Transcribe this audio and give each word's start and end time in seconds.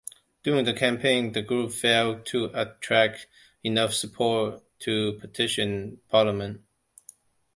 During 0.41 0.65
the 0.65 0.73
campaign, 0.73 1.33
the 1.33 1.43
group 1.43 1.71
failed 1.73 2.25
to 2.25 2.49
attract 2.59 3.27
enough 3.63 3.93
support 3.93 4.63
to 4.79 5.13
petition 5.21 5.99
parliament. 6.09 6.63